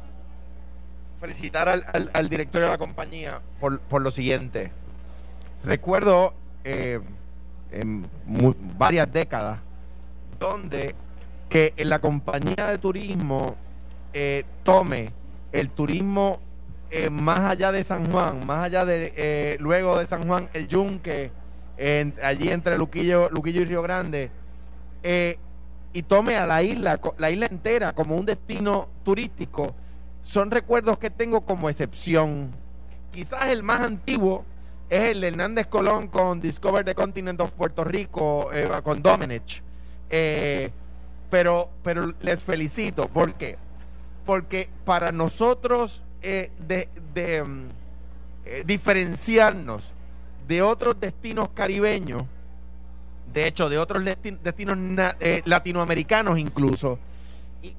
[1.20, 4.70] felicitar al, al, director de la compañía por, por lo siguiente.
[5.64, 7.00] Recuerdo eh,
[7.72, 8.06] en
[8.78, 9.58] varias décadas
[10.38, 10.94] donde
[11.48, 13.56] que la compañía de turismo
[14.12, 15.12] eh, tome
[15.52, 16.40] el turismo
[16.90, 20.68] eh, más allá de San Juan, más allá de eh, luego de San Juan, el
[20.68, 21.32] Yunque,
[22.22, 24.30] allí entre Luquillo, Luquillo y Río Grande,
[25.02, 25.38] eh,
[25.92, 29.74] y tome a la isla, la isla entera como un destino turístico,
[30.26, 32.50] son recuerdos que tengo como excepción.
[33.12, 34.44] Quizás el más antiguo
[34.90, 39.62] es el de Hernández Colón con Discover the Continent of Puerto Rico, eh, con Domenech.
[40.10, 40.70] Eh,
[41.30, 43.08] pero, pero les felicito.
[43.08, 43.56] ¿Por qué?
[44.24, 47.68] Porque para nosotros eh, de, de, mm,
[48.46, 49.92] eh, diferenciarnos
[50.48, 52.24] de otros destinos caribeños,
[53.32, 54.78] de hecho, de otros desti- destinos
[55.44, 56.98] latinoamericanos incluso,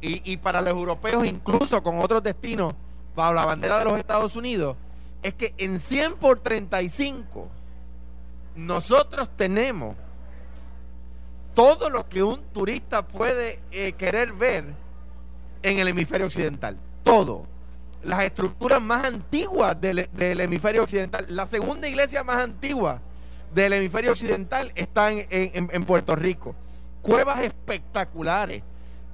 [0.02, 2.74] y, para los europeos incluso con otros destinos
[3.16, 4.76] bajo la bandera de los Estados Unidos,
[5.24, 7.48] es que en 100 por 35
[8.56, 9.96] nosotros tenemos
[11.54, 14.66] todo lo que un turista puede eh, querer ver
[15.64, 16.78] en el hemisferio occidental.
[17.04, 17.46] Todo.
[18.04, 21.26] Las estructuras más antiguas del, del hemisferio occidental.
[21.30, 23.02] La segunda iglesia más antigua
[23.54, 26.56] del hemisferio occidental está en, en- en Puerto Rico.
[27.02, 28.62] Cuevas espectaculares.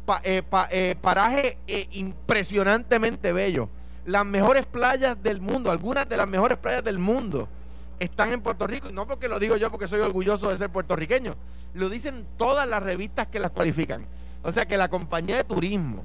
[0.05, 3.67] Pa- eh, pa- eh, parajes eh, impresionantemente bellos.
[4.05, 7.47] Las mejores playas del mundo, algunas de las mejores playas del mundo
[7.99, 8.89] están en Puerto Rico.
[8.89, 11.35] Y no porque lo digo yo porque soy orgulloso de ser puertorriqueño.
[11.73, 14.05] Lo dicen todas las revistas que las cualifican.
[14.43, 16.03] O sea que la compañía de turismo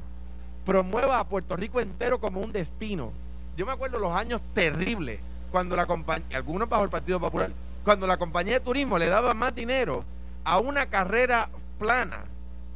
[0.64, 3.12] promueva a Puerto Rico entero como un destino.
[3.56, 5.18] Yo me acuerdo los años terribles
[5.50, 7.50] cuando la compañía, algunos bajo el Partido Popular,
[7.84, 10.04] cuando la compañía de turismo le daba más dinero
[10.44, 12.24] a una carrera plana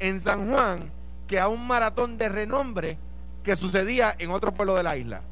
[0.00, 0.90] en San Juan
[1.32, 2.98] que a un maratón de renombre
[3.42, 5.22] que sucedía en otro pueblo de la isla.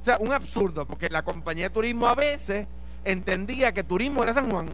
[0.00, 2.66] O sea, un absurdo, porque la compañía de turismo a veces
[3.04, 4.70] entendía que turismo era San Juan,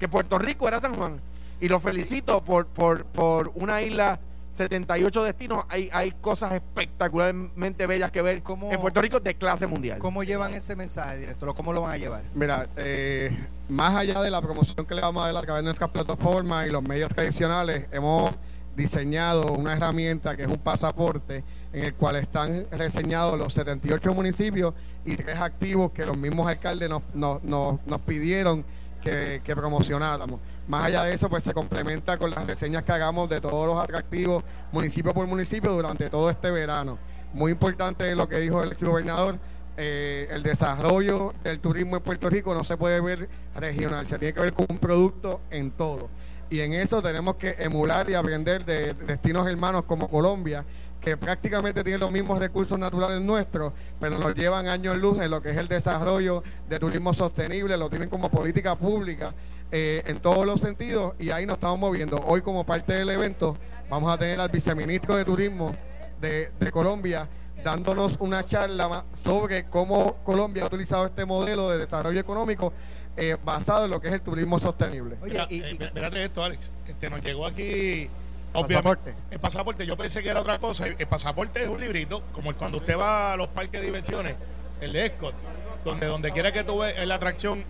[0.00, 1.20] que Puerto Rico era San Juan.
[1.60, 4.18] Y lo felicito por, por, por una isla
[4.50, 5.64] 78 destinos.
[5.68, 10.00] Hay, hay cosas espectacularmente bellas que ver ¿Cómo- en Puerto Rico de clase mundial.
[10.00, 11.54] ¿Cómo llevan ese mensaje, director?
[11.54, 12.22] ¿Cómo lo van a llevar?
[12.34, 13.30] Mira, eh,
[13.68, 16.66] más allá de la promoción que le vamos a dar a través de nuestras plataformas
[16.66, 18.32] y los medios tradicionales, hemos
[18.76, 24.74] diseñado una herramienta que es un pasaporte en el cual están reseñados los 78 municipios
[25.04, 28.64] y tres activos que los mismos alcaldes nos, nos, nos- pidieron
[29.02, 30.40] que, que promocionáramos.
[30.68, 33.82] Más allá de eso, pues se complementa con las reseñas que hagamos de todos los
[33.82, 36.98] atractivos municipio por municipio durante todo este verano.
[37.32, 39.38] Muy importante lo que dijo el gobernador,
[39.76, 44.34] eh, el desarrollo del turismo en Puerto Rico no se puede ver regional, se tiene
[44.34, 46.08] que ver con un producto en todo.
[46.50, 50.64] Y en eso tenemos que emular y aprender de destinos hermanos como Colombia,
[51.00, 55.40] que prácticamente tienen los mismos recursos naturales nuestros, pero nos llevan años luz en lo
[55.40, 59.32] que es el desarrollo de turismo sostenible, lo tienen como política pública
[59.72, 62.16] eh, en todos los sentidos y ahí nos estamos moviendo.
[62.26, 63.56] Hoy como parte del evento
[63.88, 65.74] vamos a tener al viceministro de Turismo
[66.20, 67.28] de, Colombia
[67.64, 72.72] dándonos una charla sobre cómo Colombia ha utilizado este modelo de desarrollo económico
[73.20, 75.16] eh, basado en lo que es el turismo sostenible.
[75.22, 76.70] Oye, Mira, y- eh, y- mírate esto, Alex.
[76.88, 78.08] Este, nos llegó aquí.
[78.52, 79.14] Pasaporte.
[79.30, 80.86] El pasaporte, yo pensé que era otra cosa.
[80.86, 84.34] El pasaporte es un librito, como el cuando usted va a los parques de diversiones,
[84.80, 85.36] el de Escort,
[85.84, 87.62] donde donde quiera que tú en la atracción,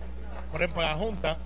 [0.51, 1.37] por ejemplo, la Junta,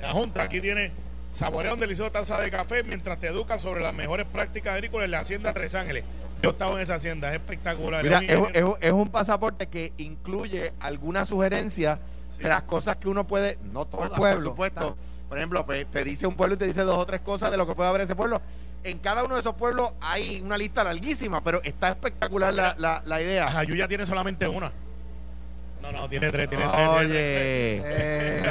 [0.00, 0.92] la Junta aquí tiene
[1.32, 5.10] saborea un delicioso taza de café mientras te educan sobre las mejores prácticas agrícolas en
[5.10, 6.04] la Hacienda Tres Ángeles.
[6.42, 8.04] Yo estaba en esa hacienda, es espectacular.
[8.04, 8.38] Mira, es,
[8.80, 11.98] es un pasaporte que incluye algunas sugerencias
[12.38, 14.50] de las cosas que uno puede, no todas, por, pueblo.
[14.50, 14.96] supuesto.
[15.28, 17.56] Por ejemplo, pues, te dice un pueblo y te dice dos o tres cosas de
[17.56, 18.40] lo que puede haber ese pueblo.
[18.84, 23.02] En cada uno de esos pueblos hay una lista larguísima, pero está espectacular la, la,
[23.04, 23.58] la idea.
[23.58, 24.70] Ayuya tiene solamente una.
[25.82, 26.74] No, no, tiene tres, tiene tres.
[26.74, 27.06] tiene tres.
[27.06, 28.42] Oye, Eh,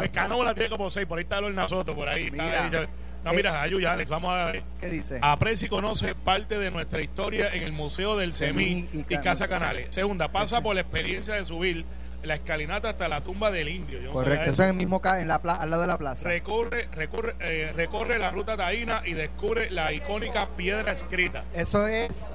[0.00, 0.08] Oye.
[0.10, 2.24] Canóbola tiene como seis, por ahí está el Nasoto, por ahí.
[2.26, 2.64] está Mira.
[2.80, 2.86] ahí.
[3.24, 4.62] No, mira, Ayuya, Alex, vamos a ver.
[4.80, 5.18] ¿Qué dice?
[5.22, 9.48] Aprecia y conoce parte de nuestra historia en el Museo del Semí y y, Casa
[9.48, 9.88] Canales.
[9.90, 11.84] Segunda, pasa por la experiencia de subir
[12.22, 14.00] la escalinata hasta la tumba del indio.
[14.00, 16.28] Yo Correcto, eso es el mismo en la al lado de la plaza.
[16.28, 21.44] Recorre, recorre, eh, recorre la ruta taína y descubre la icónica piedra escrita.
[21.54, 22.26] Eso es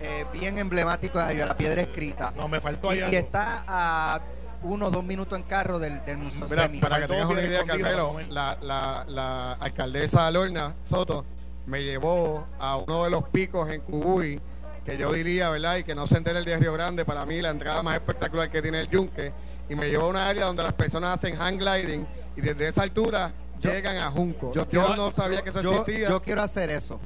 [0.00, 2.32] eh, bien emblemático de la piedra escrita.
[2.36, 3.12] No, me faltó Y, allá.
[3.12, 4.20] y está a
[4.62, 6.78] uno o dos minutos en carro del, del Museo Mira, Semi.
[6.78, 11.24] para que tengas una idea, Carmelo, la, la, la alcaldesa Lorna Soto
[11.66, 14.40] me llevó a uno de los picos en Cubuy,
[14.84, 15.76] que yo diría, ¿verdad?
[15.76, 18.50] Y que no se entere el de Río Grande, para mí la entrada más espectacular
[18.50, 19.32] que tiene el Yunque.
[19.68, 22.82] Y me llevó a una área donde las personas hacen hang gliding y desde esa
[22.82, 24.52] altura Yo- llegan a Junco.
[24.52, 26.08] yo Yo, quiero- no sabía que eso yo, existía.
[26.08, 27.00] yo quiero hacer eso.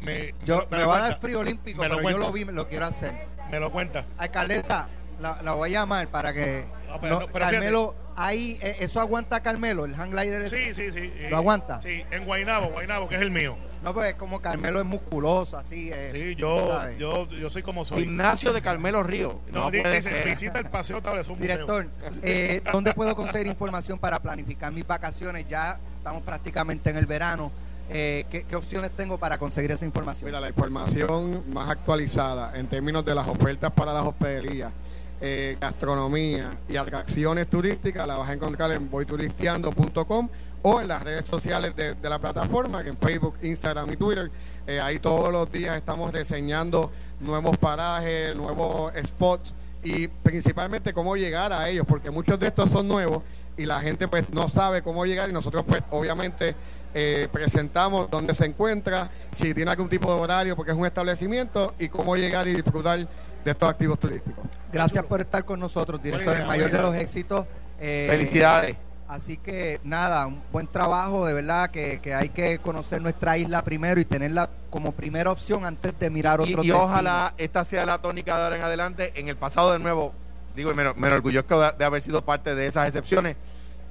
[0.00, 2.32] Me, Yo, me me lo va a dar frío olímpico, me lo pero yo lo
[2.32, 3.14] vi, lo quiero hacer.
[3.50, 4.04] Me lo cuenta.
[4.18, 4.88] Alcaldesa,
[5.20, 8.76] la, la voy a llamar para que No, pero no- no, pero Carmelo ahí, eh,
[8.80, 10.48] eso aguanta Carmelo, el hang glider?
[10.50, 11.12] Sí, sí, sí.
[11.30, 11.80] ¿Lo aguanta?
[11.80, 13.56] Sí, en Guainabo, Guainabo, que es el mío.
[13.82, 15.90] No, pues es como Carmelo es musculoso, así.
[15.92, 18.02] eh, Sí, yo, yo, yo soy como soy.
[18.04, 19.40] Gimnasio de Carmelo Río.
[19.52, 20.24] No, No, puede dice, ser.
[20.24, 21.38] visita el Paseo Tabla, es un.
[21.38, 21.86] Director,
[22.22, 25.46] eh, ¿dónde puedo conseguir información para planificar mis vacaciones?
[25.48, 27.52] Ya estamos prácticamente en el verano.
[27.88, 30.28] Eh, ¿qué, qué opciones tengo para conseguir esa información?
[30.30, 34.72] Mira, la información más actualizada en términos de las ofertas para las hospederías,
[35.20, 40.28] eh, gastronomía y atracciones turísticas la vas a encontrar en voyturisteando.com
[40.62, 44.30] o en las redes sociales de, la plataforma, que en Facebook, Instagram y Twitter.
[44.66, 51.52] Eh, ahí todos los días estamos diseñando nuevos parajes, nuevos spots y principalmente cómo llegar
[51.52, 53.22] a ellos, porque muchos de estos son nuevos
[53.56, 56.54] y la gente pues no sabe cómo llegar y nosotros pues obviamente
[56.94, 61.74] eh, presentamos dónde se encuentra, si tiene algún tipo de horario porque es un establecimiento
[61.78, 63.06] y cómo llegar y disfrutar
[63.46, 64.44] de estos activos turísticos.
[64.72, 66.36] Gracias por estar con nosotros, director.
[66.36, 67.46] El mayor de los éxitos.
[67.78, 68.76] Eh, Felicidades.
[69.06, 73.62] Así que nada, un buen trabajo, de verdad que, que hay que conocer nuestra isla
[73.62, 77.86] primero y tenerla como primera opción antes de mirar Y, otros y ojalá esta sea
[77.86, 79.12] la tónica de ahora en adelante.
[79.14, 80.12] En el pasado, de nuevo,
[80.56, 83.36] digo, y me, me enorgullezco de, de haber sido parte de esas excepciones.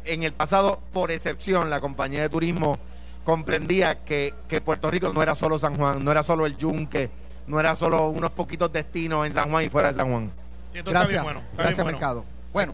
[0.03, 2.77] En el pasado, por excepción, la compañía de turismo
[3.23, 7.09] comprendía que, que Puerto Rico no era solo San Juan, no era solo el Yunque,
[7.47, 10.31] no era solo unos poquitos destinos en San Juan y fuera de San Juan.
[10.73, 11.39] Está Gracias, bien bueno.
[11.51, 11.91] está gracias bueno.
[11.97, 12.25] Mercado.
[12.51, 12.73] Bueno,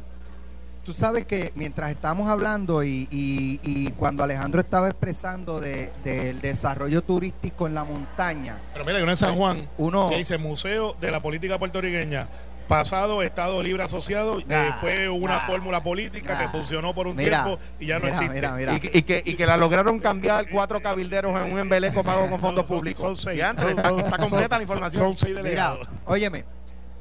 [0.84, 6.42] tú sabes que mientras estamos hablando y, y- y cuando Alejandro estaba expresando de- del
[6.42, 10.38] desarrollo turístico en la montaña, Pero mira, hay una en San Juan Uno- que dice
[10.38, 12.28] Museo de la Política Puertorriqueña.
[12.68, 17.44] Pasado Estado Libre Asociado, eh, fue una nah, fórmula política que funcionó por un Mira,
[17.44, 18.34] tiempo y ya no mira, existe.
[18.36, 18.74] mira, mira.
[18.76, 22.30] Y, que, y, que, y que la lograron cambiar cuatro cabilderos en un embeleco pago
[22.30, 23.02] con fondos Son- públicos.
[23.04, 23.40] son seis.
[23.40, 25.04] Y antes, está, está completa la información.
[25.04, 25.88] Son seis delegados.
[26.06, 26.46] óyeme,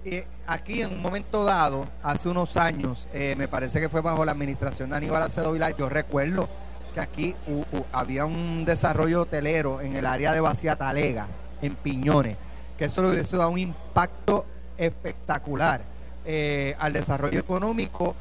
[0.04, 4.24] eh, aquí en un momento dado, hace unos años, eh, me parece que fue bajo
[4.24, 6.48] la administración de Aníbal Acedo Vilá, yo recuerdo
[6.94, 11.28] que aquí hu- hu- había un desarrollo hotelero en el área de Vacía Talega,
[11.62, 12.36] en Piñones,
[12.78, 14.46] que eso le hubiese dado un impacto
[14.80, 15.82] espectacular
[16.24, 18.14] eh, al desarrollo económico,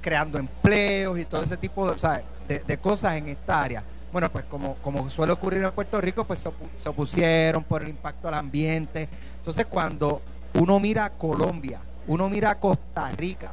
[0.00, 3.82] creando empleos y todo ese tipo de, de, cosas en esta área.
[4.12, 7.88] Bueno, pues como, suele ocurrir en Puerto Rico, pues se, opu- se opusieron por el
[7.88, 9.08] impacto al ambiente.
[9.38, 10.22] Entonces, cuando
[10.54, 13.52] uno mira a Colombia, uno mira a Costa Rica,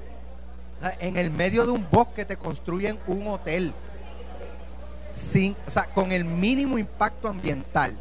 [0.99, 3.73] en el medio de un bosque te construyen un hotel
[5.15, 7.97] sin, o sea, con el mínimo impacto ambiental.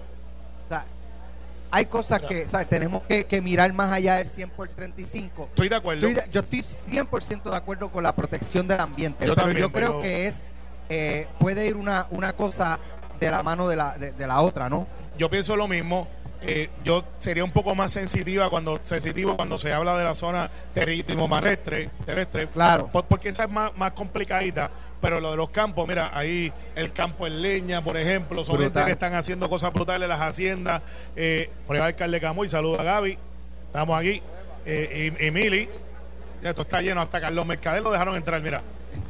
[1.74, 2.68] Hay cosas que ¿sabes?
[2.68, 5.44] tenemos que, que mirar más allá del 100 por 35.
[5.46, 6.06] Estoy de acuerdo.
[6.06, 9.66] Estoy de- yo estoy 100% de acuerdo con la protección del ambiente, Yo pero también,
[9.66, 10.42] yo creo pero- que es
[10.90, 12.78] eh, puede ir una, una cosa
[13.18, 14.86] de la mano de la, de, de la otra, ¿no?
[15.16, 16.06] Yo pienso lo mismo.
[16.44, 20.50] Eh, yo sería un poco más sensitiva cuando sensitivo cuando se habla de la zona
[20.74, 22.88] terrestre terrestre, terrestre Claro.
[22.88, 24.70] por- porque esa es más, más complicadita.
[25.00, 28.84] Pero lo de los campos, mira, ahí el campo en leña, por ejemplo, son gente
[28.84, 30.80] que están haciendo cosas brutales las haciendas.
[31.16, 33.18] Eh, por el alcalde Camuy, saluda a Gaby,
[33.66, 34.22] estamos aquí.
[34.64, 35.68] Eh, y, y Mili,
[36.40, 38.62] ya esto está lleno, hasta Carlos Mercader lo dejaron entrar, mira,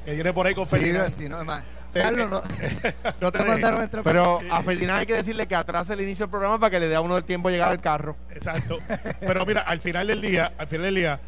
[0.07, 1.62] que viene por ahí con Sí, sí, no, es más.
[1.92, 2.42] Carlos, no,
[3.20, 4.05] no te mandaron a entrar.
[4.05, 6.88] Pero a Ferdinand hay que decirle que atrasa el inicio del programa para que le
[6.88, 8.16] dé a uno el tiempo de llegar al carro.
[8.31, 8.78] Exacto.
[9.20, 11.20] Pero mira, al final del día, al final del día,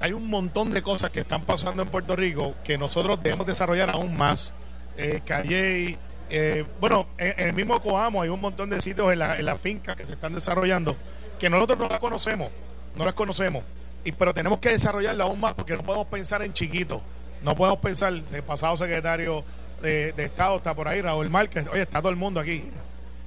[0.00, 3.90] hay un montón de cosas que están pasando en Puerto Rico que nosotros debemos desarrollar
[3.90, 4.52] aún más.
[4.96, 5.96] Eh, Calley,
[6.28, 9.46] eh, bueno, en, en el mismo Coamo hay un montón de sitios en la, en
[9.46, 10.96] la finca que se están desarrollando
[11.42, 12.50] que nosotros no las conocemos,
[12.94, 13.64] no las conocemos.
[14.04, 17.02] Y, pero tenemos que desarrollarla aún más porque no podemos pensar en chiquito.
[17.42, 19.44] No podemos pensar, el pasado secretario
[19.82, 22.64] de, de Estado está por ahí, Raúl Márquez, oye, está todo el mundo aquí.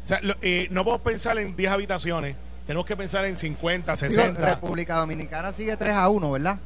[0.03, 3.95] O sea, lo- eh, no podemos pensar en 10 habitaciones, tenemos que pensar en 50,
[3.95, 4.45] Digo, 60.
[4.45, 6.57] República Dominicana sigue 3 a 1, ¿verdad?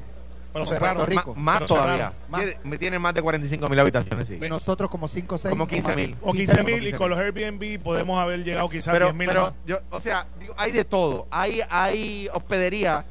[0.51, 1.05] pero Puerto cerraron.
[1.07, 1.35] Rico.
[1.35, 2.11] Más Pero todavía.
[2.27, 2.41] Más.
[2.41, 4.39] Tiene, me tiene más de 45 mil habitaciones, sí.
[4.41, 5.49] Y nosotros como 5 o 6.
[5.51, 6.15] Como 15.000.
[6.23, 9.27] O 15 mil y con los Airbnb podemos haber llegado quizás a Pero, 10 mil.
[9.27, 11.27] pero yo, o sea, digo, hay de todo.
[11.29, 13.05] Hay, hay hospederías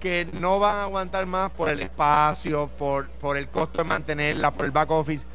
[0.00, 4.50] que no van a aguantar más por el espacio, por, por el costo de mantenerla,
[4.52, 5.26] por el back office.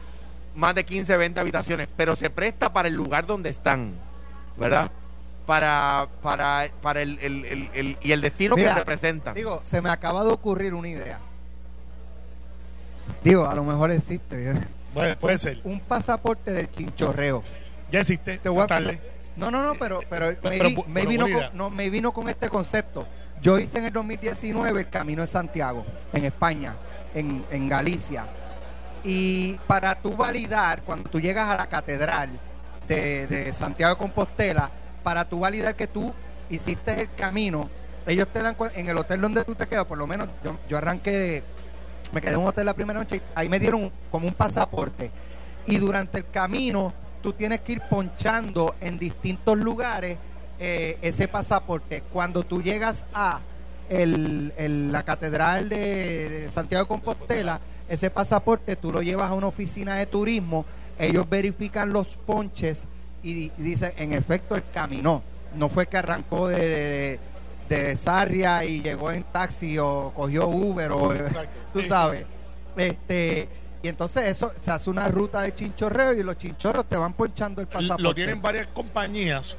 [0.56, 1.88] Más de 15, 20 habitaciones.
[1.98, 3.94] Pero se presta para el lugar donde están,
[4.58, 4.92] ¿verdad?
[5.46, 9.34] Para, para, para el, el- el- el- y el destino Mira, que representan.
[9.36, 11.20] Digo, se me acaba de ocurrir una idea.
[13.24, 14.52] Digo, a lo mejor existe.
[14.52, 15.16] ¿eh?
[15.20, 15.60] Puede, ser.
[15.64, 17.44] Un pasaporte del chinchorreo.
[17.92, 18.38] Ya existe.
[18.38, 19.00] Te voy a- tarde.
[19.36, 22.12] No, no, no, pero, pero, me, pero vi- bu- me pero con, no, me vino
[22.12, 23.08] con este concepto.
[23.42, 26.76] Yo hice en el 2019 el Camino de Santiago, en España,
[27.16, 28.26] en, en Galicia.
[29.04, 32.30] Y para tú validar, cuando tú llegas a la catedral
[32.88, 34.70] de, Santiago de Compostela,
[35.04, 36.14] para tú validar que tú
[36.50, 37.70] hiciste el camino,
[38.08, 40.78] ellos te dan, en el hotel donde tú te quedas, por lo menos yo, yo
[40.78, 41.44] arranqué
[42.14, 45.10] Me quedé en un hotel la primera noche y ahí me dieron como un pasaporte.
[45.66, 50.18] Y durante el camino tú tienes que ir ponchando en distintos lugares
[50.60, 52.04] eh, ese pasaporte.
[52.14, 53.40] Cuando tú llegas a
[53.90, 57.60] el- el- la Catedral de, de Santiago de Compostela,
[57.90, 60.66] ese pasaporte tú lo llevas a una oficina de turismo,
[61.00, 62.86] ellos verifican los ponches
[63.24, 65.22] y, di- y dicen, en efecto, él caminó.
[65.56, 67.20] No fue que arrancó de,
[67.70, 71.14] de, de Sarria y llegó en taxi o cogió Uber o
[71.72, 72.26] tú sabes.
[72.76, 73.48] Este,
[73.84, 77.62] y entonces eso se hace una ruta de chinchorreo y los chinchorros te van ponchando
[77.62, 78.02] el pasaporte.
[78.04, 79.56] Lo tienen varias compañías.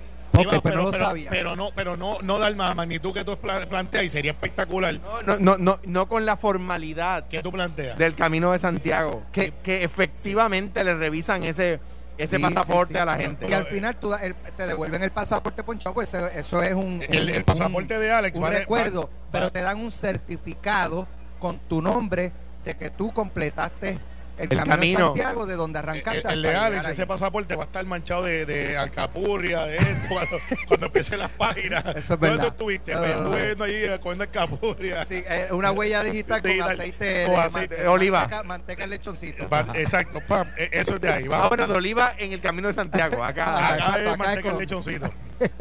[0.63, 1.31] Pero no lo sabía.
[1.31, 4.99] Pero no, pero no, no da la magnitud que tú pla- planteas y sería espectacular.
[5.27, 7.97] No, no, no, no con la formalidad ¿Qué tú planteas?
[7.99, 11.81] del Camino de Santiago, que, que efectivamente le revisan ese,
[12.19, 13.01] ese Sí, pasaporte sí, sí.
[13.01, 13.47] a la gente.
[13.49, 16.75] Y al final tú, da- el- te devuelven el pasaporte ponchado, pues eso, eso es
[16.75, 21.07] un, El- el un- pasaporte de Alex un vale- recuerdo, pero te dan un certificado
[21.39, 22.33] con tu nombre
[22.65, 23.99] de que tú completaste
[24.39, 24.99] el, El camino, camino.
[24.99, 26.29] de Santiago de donde arrancaste.
[26.29, 27.07] el de llegar ese ahí.
[27.09, 31.85] pasaporte va a estar manchado de, de alcapurria, de esto, cuando, cuando empiecen las páginas.
[31.87, 32.47] Eso es ¿Dónde tú verdad.
[32.49, 32.95] estuviste?
[32.95, 33.05] No.
[33.05, 35.05] estuve viendo allí comiendo alcapurria.
[35.05, 38.21] Sí, eh, una huella digital con Digital, aceite con de, aceite man- de oliva.
[38.21, 39.49] Manteca, manteca en lechoncito.
[39.49, 41.25] Va- exacto, pam, eh, eso es de ahí.
[41.27, 41.49] Ah, Va.
[41.49, 43.45] bueno, de Oliva en el Camino de Santiago, acá.
[43.47, 45.13] Ah, Acá es acá manteca es el con- lechoncito.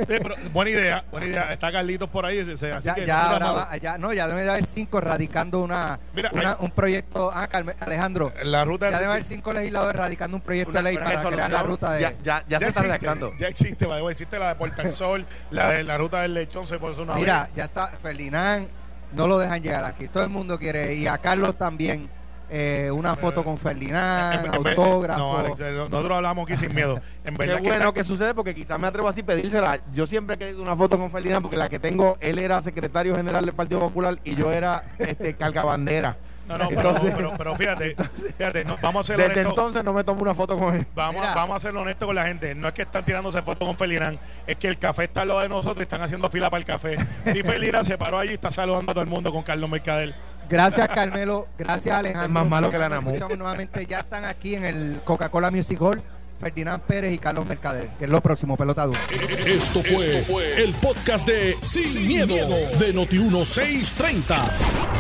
[0.07, 1.53] Pero buena idea, buena idea.
[1.53, 2.39] Está Carlitos por ahí.
[2.39, 5.61] Así Ya, que ya, no ahora va- ya, no, ya debe de haber cinco radicando
[5.61, 7.31] una, Mira, una- hay- un proyecto.
[7.33, 10.97] Ah, Carmen- Alejandro, la ruta ya debe haber cinco legisladores radicando un proyecto de ley
[10.97, 12.01] para crear la ruta de.
[12.01, 13.31] Ya, ya, ya se está existe, redactando.
[13.39, 16.67] Ya existe, way, existe la de Puerta del Sol, la de la ruta del lechón,
[16.67, 18.67] se puede una Mira, ya está, Ferdinand,
[19.13, 20.07] no lo dejan llegar aquí.
[20.07, 22.09] Todo el mundo quiere, y a Carlos también,
[22.55, 25.19] eh, una foto con Ferdinand, En- en- en- autógrafo.
[25.19, 27.01] No, Alex, eh, nosotros hablamos aquí sin miedo.
[27.25, 29.79] En Qué verdad que bueno está- que sucede porque quizás me atrevo así a pedírsela.
[29.93, 33.15] Yo siempre he querido una foto con Ferdinand porque la que tengo, él era secretario
[33.15, 36.15] general del Partido Popular y yo era este cargabandera.
[36.47, 37.95] No, no, pero, Entonces- pero, pero fíjate,
[38.37, 39.51] fíjate, no, vamos a ser Desde honestos.
[39.53, 40.85] entonces no me tomo una foto con él.
[40.93, 41.33] Vamos, Mira.
[41.33, 42.53] vamos a ser honestos con la gente.
[42.53, 45.39] No es que están tirándose fotos con Felirán, es que el café está al lado
[45.39, 46.97] de nosotros y están haciendo fila para el café.
[47.33, 50.13] Y Felirán se paró allí y está saludando a todo el mundo con Carlos Mercader.
[50.49, 51.47] Gracias, Carmelo.
[51.57, 52.25] Gracias, Alejandro.
[52.25, 53.11] Es más malo que la Namu.
[53.37, 53.85] nuevamente.
[53.85, 56.01] Ya están aquí en el Coca-Cola Music Hall.
[56.43, 58.99] Ferdinand Pérez y Carlos Mercader, que es lo próximo, pelota dura.
[59.45, 64.49] Esto fue, el podcast de Sin, miedo, de Noti1630.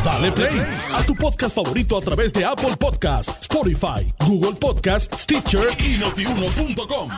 [0.05, 0.61] Dale play
[0.93, 7.09] a tu podcast favorito a través de Apple Podcasts, Spotify, Google Podcasts, Stitcher y notiuno.com.